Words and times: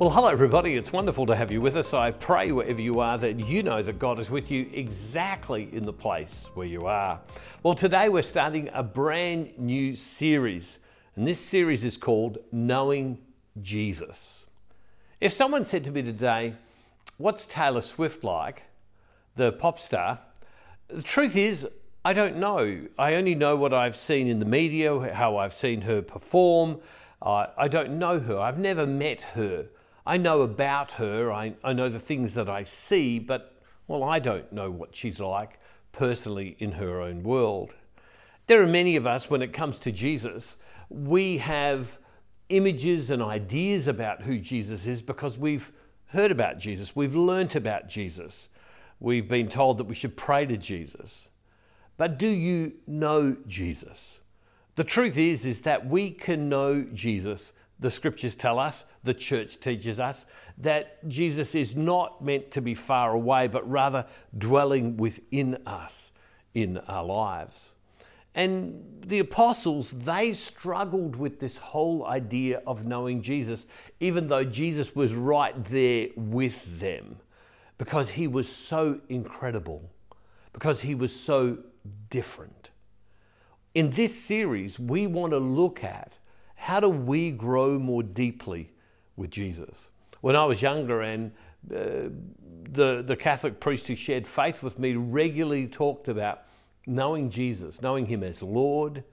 Well, 0.00 0.08
hello, 0.08 0.28
everybody. 0.28 0.76
It's 0.76 0.94
wonderful 0.94 1.26
to 1.26 1.36
have 1.36 1.50
you 1.50 1.60
with 1.60 1.76
us. 1.76 1.92
I 1.92 2.10
pray 2.10 2.52
wherever 2.52 2.80
you 2.80 3.00
are 3.00 3.18
that 3.18 3.46
you 3.46 3.62
know 3.62 3.82
that 3.82 3.98
God 3.98 4.18
is 4.18 4.30
with 4.30 4.50
you 4.50 4.66
exactly 4.72 5.68
in 5.74 5.82
the 5.82 5.92
place 5.92 6.48
where 6.54 6.66
you 6.66 6.86
are. 6.86 7.20
Well, 7.62 7.74
today 7.74 8.08
we're 8.08 8.22
starting 8.22 8.70
a 8.72 8.82
brand 8.82 9.58
new 9.58 9.94
series, 9.94 10.78
and 11.16 11.26
this 11.26 11.38
series 11.38 11.84
is 11.84 11.98
called 11.98 12.38
Knowing 12.50 13.18
Jesus. 13.60 14.46
If 15.20 15.34
someone 15.34 15.66
said 15.66 15.84
to 15.84 15.90
me 15.90 16.00
today, 16.00 16.54
What's 17.18 17.44
Taylor 17.44 17.82
Swift 17.82 18.24
like, 18.24 18.62
the 19.36 19.52
pop 19.52 19.78
star? 19.78 20.20
The 20.88 21.02
truth 21.02 21.36
is, 21.36 21.68
I 22.06 22.14
don't 22.14 22.38
know. 22.38 22.86
I 22.98 23.16
only 23.16 23.34
know 23.34 23.54
what 23.54 23.74
I've 23.74 23.96
seen 23.96 24.28
in 24.28 24.38
the 24.38 24.46
media, 24.46 25.12
how 25.12 25.36
I've 25.36 25.52
seen 25.52 25.82
her 25.82 26.00
perform. 26.00 26.80
Uh, 27.20 27.48
I 27.58 27.68
don't 27.68 27.98
know 27.98 28.18
her. 28.18 28.38
I've 28.38 28.58
never 28.58 28.86
met 28.86 29.20
her. 29.34 29.66
I 30.10 30.16
know 30.16 30.42
about 30.42 30.90
her. 30.94 31.32
I, 31.32 31.54
I 31.62 31.72
know 31.72 31.88
the 31.88 32.00
things 32.00 32.34
that 32.34 32.48
I 32.48 32.64
see, 32.64 33.20
but, 33.20 33.54
well, 33.86 34.02
I 34.02 34.18
don't 34.18 34.52
know 34.52 34.68
what 34.68 34.96
she's 34.96 35.20
like 35.20 35.60
personally 35.92 36.56
in 36.58 36.72
her 36.72 37.00
own 37.00 37.22
world. 37.22 37.74
There 38.48 38.60
are 38.60 38.66
many 38.66 38.96
of 38.96 39.06
us, 39.06 39.30
when 39.30 39.40
it 39.40 39.52
comes 39.52 39.78
to 39.78 39.92
Jesus, 39.92 40.58
we 40.88 41.38
have 41.38 42.00
images 42.48 43.12
and 43.12 43.22
ideas 43.22 43.86
about 43.86 44.22
who 44.22 44.40
Jesus 44.40 44.84
is 44.84 45.00
because 45.00 45.38
we've 45.38 45.70
heard 46.06 46.32
about 46.32 46.58
Jesus, 46.58 46.96
we've 46.96 47.14
learnt 47.14 47.54
about 47.54 47.88
Jesus, 47.88 48.48
we've 48.98 49.28
been 49.28 49.48
told 49.48 49.78
that 49.78 49.84
we 49.84 49.94
should 49.94 50.16
pray 50.16 50.44
to 50.44 50.56
Jesus. 50.56 51.28
But 51.96 52.18
do 52.18 52.26
you 52.26 52.72
know 52.84 53.36
Jesus? 53.46 54.18
The 54.74 54.82
truth 54.82 55.16
is 55.16 55.46
is 55.46 55.60
that 55.60 55.86
we 55.86 56.10
can 56.10 56.48
know 56.48 56.84
Jesus. 56.92 57.52
The 57.80 57.90
scriptures 57.90 58.36
tell 58.36 58.58
us, 58.58 58.84
the 59.02 59.14
church 59.14 59.58
teaches 59.58 59.98
us 59.98 60.26
that 60.58 61.08
Jesus 61.08 61.54
is 61.54 61.74
not 61.74 62.22
meant 62.22 62.50
to 62.52 62.60
be 62.60 62.74
far 62.74 63.12
away 63.14 63.48
but 63.48 63.68
rather 63.68 64.06
dwelling 64.36 64.98
within 64.98 65.58
us 65.66 66.12
in 66.54 66.78
our 66.78 67.04
lives. 67.04 67.72
And 68.34 69.02
the 69.04 69.18
apostles, 69.18 69.90
they 69.90 70.34
struggled 70.34 71.16
with 71.16 71.40
this 71.40 71.58
whole 71.58 72.06
idea 72.06 72.62
of 72.66 72.86
knowing 72.86 73.22
Jesus, 73.22 73.66
even 73.98 74.28
though 74.28 74.44
Jesus 74.44 74.94
was 74.94 75.14
right 75.14 75.64
there 75.64 76.08
with 76.16 76.78
them, 76.78 77.16
because 77.76 78.10
he 78.10 78.28
was 78.28 78.48
so 78.48 79.00
incredible, 79.08 79.90
because 80.52 80.82
he 80.82 80.94
was 80.94 81.18
so 81.18 81.58
different. 82.08 82.70
In 83.74 83.90
this 83.90 84.16
series, 84.16 84.78
we 84.78 85.06
want 85.06 85.32
to 85.32 85.38
look 85.38 85.82
at 85.82 86.12
how 86.60 86.78
do 86.78 86.90
we 86.90 87.30
grow 87.30 87.78
more 87.78 88.02
deeply 88.02 88.70
with 89.16 89.30
Jesus. 89.30 89.88
When 90.20 90.36
I 90.36 90.44
was 90.44 90.60
younger 90.60 91.00
and 91.00 91.32
uh, 91.74 92.10
the, 92.70 93.02
the 93.02 93.16
Catholic 93.16 93.60
priest 93.60 93.88
who 93.88 93.96
shared 93.96 94.26
faith 94.26 94.62
with 94.62 94.78
me 94.78 94.94
regularly 94.94 95.66
talked 95.66 96.06
about 96.06 96.42
knowing 96.86 97.30
Jesus, 97.30 97.80
knowing 97.80 98.04
Him 98.04 98.22
as 98.22 98.42
Lord, 98.42 99.04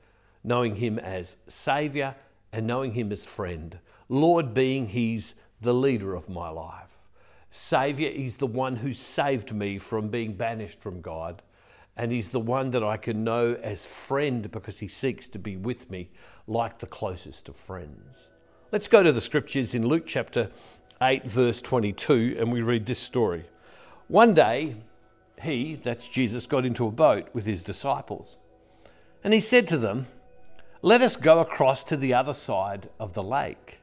knowing 0.44 0.76
Him 0.76 1.00
as 1.00 1.38
Savior, 1.48 2.16
and 2.52 2.68
knowing 2.68 2.92
Him 2.92 3.14
as 3.14 3.26
friend. 3.26 3.80
Lord 4.10 4.54
being 4.54 4.90
He's 4.90 5.34
the 5.62 5.74
leader 5.74 6.16
of 6.16 6.28
my 6.28 6.50
life. 6.50 6.98
Savior, 7.50 8.12
He's 8.12 8.36
the 8.36 8.46
one 8.46 8.76
who 8.76 8.92
saved 8.92 9.54
me 9.54 9.78
from 9.78 10.10
being 10.10 10.34
banished 10.34 10.82
from 10.82 11.00
God 11.00 11.42
and 11.98 12.12
he's 12.12 12.30
the 12.30 12.40
one 12.40 12.72
that 12.72 12.84
I 12.84 12.96
can 12.96 13.24
know 13.24 13.58
as 13.64 13.86
friend 13.86 14.50
because 14.52 14.80
he 14.80 14.88
seeks 14.88 15.28
to 15.30 15.40
be 15.40 15.58
with 15.58 15.90
me 15.90 16.10
like 16.46 16.78
the 16.78 16.86
closest 16.86 17.50
of 17.50 17.56
friends. 17.56 18.30
Let's 18.72 18.88
go 18.88 19.02
to 19.02 19.12
the 19.12 19.20
scriptures 19.20 19.74
in 19.74 19.88
Luke 19.88 20.06
chapter 20.06 20.52
8, 21.02 21.26
verse 21.26 21.60
22, 21.60 22.38
and 22.40 22.52
we 22.52 22.62
read 22.62 22.86
this 22.86 23.00
story. 23.00 23.46
One 24.08 24.36
day, 24.36 24.76
he, 25.42 25.76
that's 25.76 26.08
Jesus, 26.08 26.46
got 26.46 26.66
into 26.66 26.86
a 26.86 26.92
boat 26.92 27.30
with 27.34 27.46
his 27.46 27.64
disciples, 27.64 28.38
and 29.24 29.34
he 29.34 29.40
said 29.40 29.68
to 29.70 29.78
them, 29.78 30.06
Let 30.84 31.02
us 31.02 31.16
go 31.16 31.40
across 31.40 31.84
to 31.86 31.98
the 31.98 32.14
other 32.14 32.34
side 32.34 32.90
of 33.00 33.14
the 33.14 33.24
lake. 33.24 33.80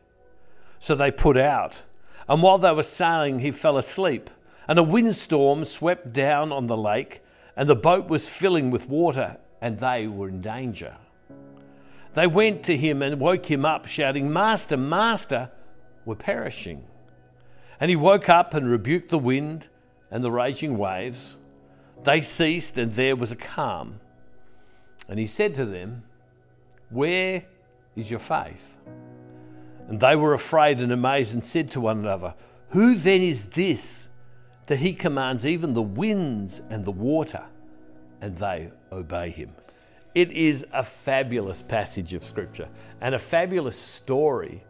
So 0.79 0.95
they 0.95 1.11
put 1.11 1.37
out, 1.37 1.83
and 2.29 2.43
while 2.43 2.59
they 2.59 2.73
were 2.73 2.85
sailing, 2.85 3.41
he 3.41 3.51
fell 3.51 3.77
asleep, 3.77 4.31
and 4.69 4.79
a 4.79 4.85
windstorm 4.85 5.65
swept 5.65 6.13
down 6.13 6.53
on 6.53 6.69
the 6.69 6.77
lake 6.77 7.23
and 7.57 7.69
the 7.69 7.77
boat 7.77 8.09
was 8.09 8.29
filling 8.29 8.71
with 8.71 8.89
water, 8.89 9.39
and 9.61 9.79
they 9.79 10.07
were 10.07 10.29
in 10.29 10.41
danger. 10.41 10.97
They 12.15 12.27
went 12.27 12.63
to 12.65 12.77
him 12.77 13.03
and 13.03 13.21
woke 13.21 13.51
him 13.51 13.65
up, 13.65 13.87
shouting, 13.87 14.33
Master, 14.33 14.77
Master, 14.77 15.51
we're 16.05 16.15
perishing. 16.15 16.85
And 17.81 17.91
he 17.91 17.97
woke 17.97 18.29
up 18.29 18.55
and 18.55 18.69
rebuked 18.69 19.11
the 19.11 19.19
wind 19.19 19.69
and 20.11 20.23
the 20.23 20.31
raging 20.31 20.79
waves. 20.79 21.37
They 22.05 22.21
ceased, 22.21 22.79
and 22.79 22.93
there 22.93 23.17
was 23.17 23.33
a 23.33 23.37
calm. 23.37 24.01
And 25.09 25.19
he 25.19 25.27
said 25.27 25.55
to 25.57 25.65
them, 25.65 26.05
Where 26.91 27.45
is 27.97 28.11
your 28.11 28.21
faith? 28.21 28.77
And 29.89 30.01
they 30.01 30.17
were 30.17 30.35
afraid 30.35 30.81
and 30.81 30.93
amazed 30.93 31.35
and 31.35 31.45
said 31.45 31.71
to 31.73 31.81
one 31.81 31.99
another, 31.99 32.35
Who 32.71 32.95
then 32.95 33.23
is 33.23 33.47
this? 33.47 34.09
That 34.67 34.79
he 34.79 34.93
commands 34.93 35.45
even 35.45 35.75
the 35.75 35.83
winds 35.83 36.63
and 36.71 36.85
the 36.85 36.91
water, 36.91 37.45
and 38.21 38.37
they 38.39 38.71
obey 38.91 39.31
him. 39.31 39.53
It 40.15 40.31
is 40.33 40.65
a 40.73 40.85
fabulous 40.85 41.61
passage 41.61 42.15
of 42.15 42.25
scripture 42.25 42.69
and 43.01 43.15
a 43.15 43.19
fabulous 43.19 43.77
story 43.77 44.63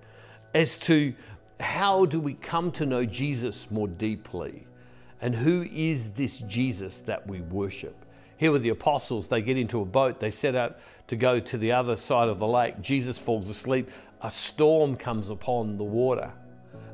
as 0.54 0.78
to 0.80 1.14
how 1.60 2.06
do 2.06 2.18
we 2.18 2.34
come 2.34 2.70
to 2.72 2.86
know 2.86 3.04
Jesus 3.04 3.70
more 3.70 3.86
deeply 3.86 4.66
and 5.20 5.34
who 5.34 5.62
is 5.72 6.10
this 6.10 6.38
Jesus 6.40 6.98
that 7.00 7.26
we 7.26 7.40
worship. 7.42 7.94
Here 8.36 8.50
with 8.50 8.62
the 8.62 8.70
apostles, 8.70 9.28
they 9.28 9.42
get 9.42 9.56
into 9.56 9.80
a 9.80 9.84
boat, 9.84 10.18
they 10.18 10.30
set 10.30 10.56
out 10.56 10.78
to 11.06 11.16
go 11.16 11.38
to 11.40 11.58
the 11.58 11.72
other 11.72 11.96
side 11.96 12.28
of 12.28 12.38
the 12.38 12.46
lake. 12.46 12.80
Jesus 12.80 13.18
falls 13.18 13.48
asleep, 13.48 13.90
a 14.22 14.30
storm 14.30 14.96
comes 14.96 15.30
upon 15.30 15.76
the 15.76 15.84
water 15.84 16.32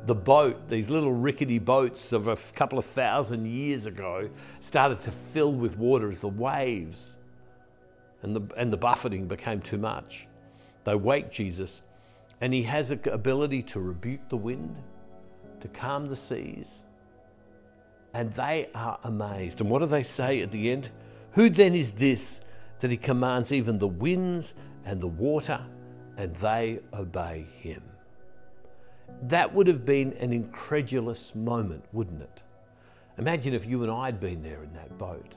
the 0.06 0.14
boat, 0.14 0.68
these 0.68 0.90
little 0.90 1.12
rickety 1.12 1.58
boats 1.58 2.12
of 2.12 2.26
a 2.26 2.36
couple 2.54 2.78
of 2.78 2.84
thousand 2.84 3.46
years 3.46 3.86
ago, 3.86 4.30
started 4.60 5.02
to 5.02 5.12
fill 5.12 5.52
with 5.52 5.76
water 5.76 6.10
as 6.10 6.20
the 6.20 6.28
waves 6.28 7.16
and 8.22 8.36
the, 8.36 8.54
and 8.56 8.72
the 8.72 8.76
buffeting 8.76 9.26
became 9.26 9.60
too 9.60 9.78
much. 9.78 10.26
They 10.84 10.94
wake 10.94 11.30
Jesus, 11.30 11.82
and 12.40 12.52
he 12.52 12.62
has 12.64 12.90
an 12.90 13.00
ability 13.10 13.62
to 13.64 13.80
rebuke 13.80 14.28
the 14.28 14.36
wind, 14.36 14.76
to 15.60 15.68
calm 15.68 16.06
the 16.06 16.16
seas, 16.16 16.82
and 18.14 18.32
they 18.32 18.68
are 18.74 18.98
amazed. 19.04 19.60
And 19.60 19.70
what 19.70 19.80
do 19.80 19.86
they 19.86 20.02
say 20.02 20.40
at 20.40 20.50
the 20.50 20.70
end? 20.70 20.90
Who 21.32 21.48
then 21.48 21.74
is 21.74 21.92
this 21.92 22.40
that 22.80 22.90
he 22.90 22.96
commands 22.96 23.52
even 23.52 23.78
the 23.78 23.88
winds 23.88 24.54
and 24.84 25.00
the 25.00 25.06
water, 25.06 25.60
and 26.16 26.34
they 26.36 26.80
obey 26.92 27.46
him? 27.58 27.82
That 29.24 29.54
would 29.54 29.66
have 29.66 29.84
been 29.84 30.14
an 30.14 30.32
incredulous 30.32 31.34
moment, 31.34 31.84
wouldn't 31.92 32.22
it? 32.22 32.40
Imagine 33.18 33.52
if 33.52 33.66
you 33.66 33.82
and 33.82 33.92
I 33.92 34.06
had 34.06 34.18
been 34.18 34.42
there 34.42 34.62
in 34.62 34.72
that 34.72 34.96
boat. 34.96 35.34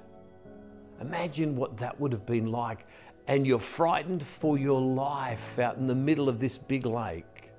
Imagine 1.02 1.56
what 1.56 1.78
that 1.78 2.00
would 2.00 2.14
have 2.14 2.26
been 2.26 2.48
like. 2.48 2.86
And 3.28 3.46
you're 3.46 3.60
frightened 3.60 4.24
for 4.24 4.58
your 4.58 4.80
life 4.80 5.60
out 5.60 5.78
in 5.78 5.88
the 5.88 5.96
middle 5.96 6.30
of 6.30 6.40
this 6.40 6.58
big 6.58 6.86
lake. 6.86 7.52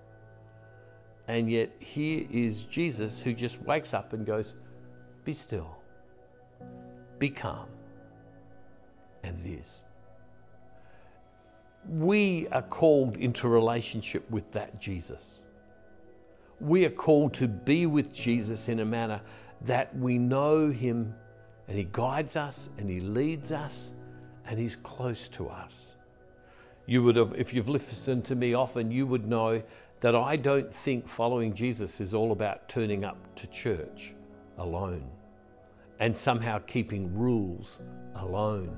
And 1.28 1.50
yet, 1.50 1.70
here 1.78 2.26
is 2.30 2.64
Jesus 2.64 3.18
who 3.18 3.32
just 3.32 3.60
wakes 3.62 3.94
up 3.94 4.12
and 4.12 4.26
goes, 4.26 4.54
Be 5.24 5.32
still, 5.32 5.76
be 7.18 7.30
calm. 7.30 7.68
And 9.22 9.44
it 9.44 9.58
is. 9.60 9.82
We 11.88 12.46
are 12.48 12.62
called 12.62 13.16
into 13.16 13.48
relationship 13.48 14.30
with 14.30 14.50
that 14.52 14.80
Jesus 14.80 15.43
we 16.64 16.86
are 16.86 16.90
called 16.90 17.34
to 17.34 17.46
be 17.46 17.84
with 17.84 18.12
Jesus 18.12 18.68
in 18.68 18.80
a 18.80 18.84
manner 18.84 19.20
that 19.62 19.94
we 19.96 20.16
know 20.16 20.70
Him 20.70 21.14
and 21.68 21.76
He 21.76 21.86
guides 21.92 22.36
us 22.36 22.70
and 22.78 22.88
He 22.88 23.00
leads 23.00 23.52
us 23.52 23.92
and 24.46 24.58
He's 24.58 24.76
close 24.76 25.28
to 25.30 25.48
us. 25.48 25.94
You 26.86 27.02
would 27.02 27.16
have, 27.16 27.34
if 27.36 27.52
you've 27.52 27.68
listened 27.68 28.24
to 28.26 28.34
me 28.34 28.54
often, 28.54 28.90
you 28.90 29.06
would 29.06 29.26
know 29.26 29.62
that 30.00 30.14
I 30.14 30.36
don't 30.36 30.72
think 30.72 31.06
following 31.06 31.54
Jesus 31.54 32.00
is 32.00 32.14
all 32.14 32.32
about 32.32 32.68
turning 32.68 33.04
up 33.04 33.16
to 33.36 33.46
church 33.48 34.14
alone 34.58 35.04
and 36.00 36.16
somehow 36.16 36.58
keeping 36.66 37.14
rules 37.16 37.78
alone 38.16 38.74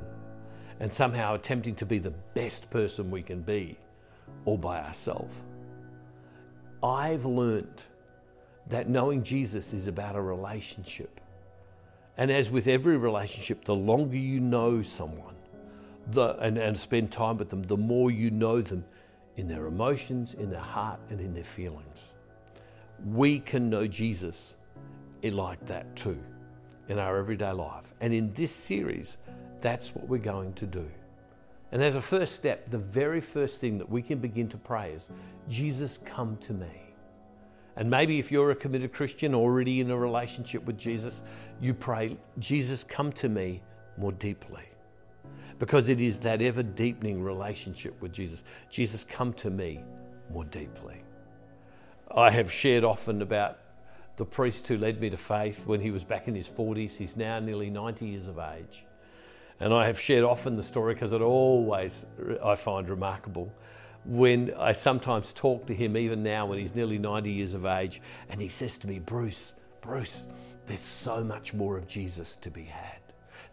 and 0.81 0.93
somehow 0.93 1.35
attempting 1.35 1.75
to 1.77 1.87
be 1.87 1.99
the 1.99 2.13
best 2.35 2.69
person 2.69 3.11
we 3.11 3.23
can 3.23 3.43
be 3.43 3.79
all 4.45 4.59
by 4.59 4.81
ourselves. 4.81 5.37
I've 6.83 7.25
learned 7.25 7.83
that 8.69 8.89
knowing 8.89 9.23
Jesus 9.23 9.73
is 9.73 9.87
about 9.87 10.17
a 10.17 10.21
relationship. 10.21 11.21
And 12.17 12.31
as 12.31 12.51
with 12.51 12.67
every 12.67 12.97
relationship, 12.97 13.65
the 13.65 13.75
longer 13.75 14.17
you 14.17 14.41
know 14.41 14.83
someone 14.83 15.35
the, 16.13 16.37
and, 16.39 16.57
and 16.59 16.79
spend 16.79 17.11
time 17.11 17.37
with 17.37 17.51
them, 17.51 17.63
the 17.63 17.77
more 17.77 18.11
you 18.11 18.31
know 18.31 18.61
them 18.61 18.85
in 19.37 19.49
their 19.49 19.67
emotions, 19.67 20.35
in 20.35 20.51
their 20.51 20.61
heart, 20.61 21.01
and 21.11 21.21
in 21.21 21.35
their 21.35 21.45
feelings. 21.45 22.15
we 23.05 23.41
can 23.41 23.69
know 23.69 23.87
Jesus 23.87 24.55
like 25.23 25.65
that 25.67 25.97
too 25.97 26.19
in 26.89 27.01
our 27.01 27.19
everyday 27.19 27.51
life. 27.51 27.93
And 28.01 28.15
in 28.15 28.33
this 28.35 28.53
series, 28.53 29.19
that's 29.61 29.93
what 29.93 30.07
we're 30.07 30.19
going 30.19 30.53
to 30.55 30.67
do. 30.67 30.87
And 31.73 31.83
as 31.83 31.97
a 31.97 32.03
first 32.03 32.37
step, 32.37 32.71
the 32.71 32.79
very 32.79 33.21
first 33.21 33.61
thing 33.61 33.79
that 33.79 33.91
we 33.91 34.03
can 34.03 34.19
begin 34.19 34.49
to 34.49 34.57
pray 34.57 34.93
is 34.93 35.09
Jesus, 35.49 35.99
come 36.05 36.37
to 36.39 36.53
me. 36.53 36.87
And 37.77 37.91
maybe 37.91 38.19
if 38.19 38.33
you're 38.33 38.53
a 38.53 38.57
committed 38.57 38.93
Christian 38.93 39.35
already 39.35 39.81
in 39.81 39.91
a 39.91 39.97
relationship 39.97 40.65
with 40.65 40.79
Jesus, 40.79 41.23
you 41.61 41.75
pray, 41.75 42.17
Jesus, 42.39 42.83
come 42.85 43.13
to 43.13 43.29
me 43.29 43.63
more 43.99 44.13
deeply. 44.13 44.63
Because 45.59 45.89
it 45.89 46.01
is 46.01 46.21
that 46.21 46.41
ever 46.41 46.63
deepening 46.63 47.23
relationship 47.23 48.01
with 48.01 48.13
Jesus. 48.13 48.45
Jesus, 48.71 49.05
come 49.05 49.33
to 49.35 49.51
me 49.51 49.85
more 50.33 50.45
deeply. 50.45 51.03
I 52.15 52.31
have 52.31 52.51
shared 52.51 52.85
often 52.85 53.21
about 53.21 53.59
the 54.17 54.25
priest 54.25 54.67
who 54.69 54.79
led 54.79 55.01
me 55.01 55.11
to 55.11 55.17
faith 55.19 55.67
when 55.67 55.81
he 55.81 55.91
was 55.91 56.05
back 56.05 56.29
in 56.29 56.35
his 56.35 56.49
40s. 56.49 56.97
He's 56.97 57.17
now 57.17 57.39
nearly 57.41 57.69
90 57.69 58.07
years 58.07 58.27
of 58.27 58.39
age. 58.39 58.86
And 59.61 59.73
I 59.73 59.87
have 59.87 59.99
shared 59.99 60.25
often 60.25 60.57
the 60.57 60.63
story 60.63 60.95
because 60.95 61.13
it 61.13 61.23
always 61.23 62.05
I 62.45 62.57
find 62.57 62.89
remarkable 62.89 63.53
when 64.07 64.55
I 64.57 64.73
sometimes 64.73 65.33
talk 65.33 65.67
to 65.67 65.75
him, 65.75 65.97
even 65.97 66.23
now 66.23 66.47
when 66.47 66.59
he's 66.59 66.75
nearly 66.75 66.99
90 66.99 67.31
years 67.31 67.55
of 67.55 67.67
age, 67.67 68.01
and 68.29 68.41
he 68.41 68.49
says 68.49 68.79
to 68.79 68.87
me, 68.87 69.01
Bruce, 69.01 69.53
Bruce, 69.81 70.27
there's 70.67 70.81
so 70.81 71.25
much 71.25 71.53
more 71.53 71.77
of 71.77 71.89
Jesus 71.89 72.37
to 72.37 72.51
be 72.51 72.65
had. 72.65 73.01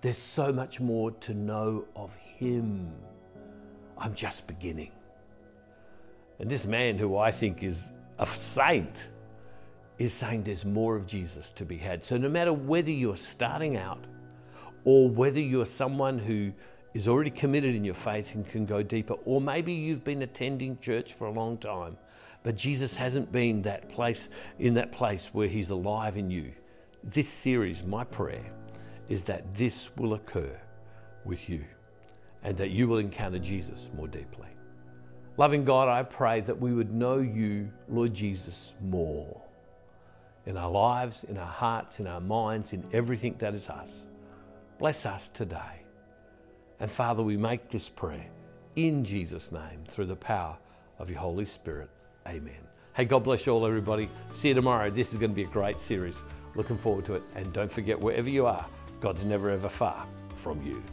There's 0.01 0.17
so 0.17 0.51
much 0.51 0.79
more 0.79 1.11
to 1.11 1.33
know 1.33 1.85
of 1.95 2.15
him. 2.15 2.91
I'm 3.97 4.13
just 4.13 4.45
beginning. 4.45 4.91
And 6.39 6.49
this 6.49 6.65
man, 6.65 6.97
who 6.97 7.17
I 7.17 7.31
think 7.31 7.63
is 7.63 7.91
a 8.19 8.25
saint, 8.27 9.07
is 9.97 10.13
saying 10.13 10.43
there's 10.43 10.65
more 10.65 10.95
of 10.95 11.07
Jesus 11.07 11.51
to 11.51 11.65
be 11.65 11.77
had. 11.77 12.03
So, 12.03 12.17
no 12.17 12.27
matter 12.27 12.51
whether 12.51 12.91
you're 12.91 13.15
starting 13.15 13.77
out 13.77 14.05
or 14.85 15.09
whether 15.09 15.39
you're 15.39 15.65
someone 15.65 16.17
who 16.19 16.51
is 16.93 17.07
already 17.07 17.31
committed 17.31 17.75
in 17.75 17.83
your 17.83 17.93
faith 17.93 18.35
and 18.35 18.47
can 18.47 18.65
go 18.65 18.83
deeper, 18.83 19.15
or 19.25 19.41
maybe 19.41 19.73
you've 19.73 20.03
been 20.03 20.21
attending 20.21 20.77
church 20.79 21.13
for 21.13 21.27
a 21.27 21.31
long 21.31 21.57
time, 21.57 21.97
but 22.43 22.55
Jesus 22.55 22.95
hasn't 22.95 23.31
been 23.31 23.61
that 23.63 23.89
place 23.89 24.29
in 24.59 24.73
that 24.75 24.91
place 24.91 25.29
where 25.33 25.47
He's 25.47 25.69
alive 25.69 26.17
in 26.17 26.29
you. 26.29 26.51
This 27.03 27.27
series, 27.27 27.83
my 27.83 28.03
prayer, 28.03 28.51
is 29.09 29.23
that 29.25 29.55
this 29.55 29.89
will 29.97 30.13
occur 30.13 30.59
with 31.25 31.49
you 31.49 31.63
and 32.43 32.57
that 32.57 32.69
you 32.71 32.87
will 32.87 32.97
encounter 32.97 33.39
Jesus 33.39 33.89
more 33.95 34.07
deeply. 34.07 34.47
Loving 35.37 35.65
God, 35.65 35.87
I 35.87 36.03
pray 36.03 36.41
that 36.41 36.59
we 36.59 36.73
would 36.73 36.93
know 36.93 37.17
you, 37.17 37.71
Lord 37.89 38.13
Jesus, 38.13 38.73
more 38.81 39.41
in 40.45 40.57
our 40.57 40.69
lives, 40.69 41.23
in 41.23 41.37
our 41.37 41.47
hearts, 41.47 41.99
in 41.99 42.07
our 42.07 42.19
minds, 42.19 42.73
in 42.73 42.83
everything 42.93 43.35
that 43.39 43.55
is 43.55 43.69
us. 43.69 44.05
Bless 44.83 45.05
us 45.05 45.29
today. 45.29 45.85
And 46.81 46.91
Father, 46.91 47.23
we 47.23 47.37
make 47.37 47.69
this 47.69 47.87
prayer 47.87 48.25
in 48.75 49.05
Jesus' 49.05 49.49
name 49.49 49.85
through 49.87 50.07
the 50.07 50.17
power 50.17 50.57
of 50.99 51.09
your 51.09 51.19
Holy 51.19 51.45
Spirit. 51.45 51.89
Amen. 52.27 52.59
Hey, 52.93 53.05
God 53.05 53.23
bless 53.23 53.45
you 53.45 53.53
all, 53.53 53.65
everybody. 53.65 54.09
See 54.33 54.49
you 54.49 54.53
tomorrow. 54.53 54.89
This 54.89 55.13
is 55.13 55.19
going 55.19 55.31
to 55.31 55.35
be 55.35 55.43
a 55.43 55.47
great 55.47 55.79
series. 55.79 56.17
Looking 56.55 56.77
forward 56.77 57.05
to 57.05 57.13
it. 57.13 57.23
And 57.33 57.53
don't 57.53 57.71
forget, 57.71 57.97
wherever 57.97 58.27
you 58.27 58.45
are, 58.45 58.65
God's 58.99 59.23
never 59.23 59.51
ever 59.51 59.69
far 59.69 60.05
from 60.35 60.61
you. 60.61 60.83